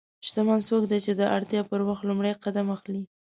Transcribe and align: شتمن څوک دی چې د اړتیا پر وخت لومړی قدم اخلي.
شتمن 0.27 0.59
څوک 0.69 0.83
دی 0.91 0.99
چې 1.05 1.11
د 1.15 1.21
اړتیا 1.35 1.61
پر 1.69 1.79
وخت 1.89 2.03
لومړی 2.05 2.31
قدم 2.43 2.67
اخلي. 2.75 3.01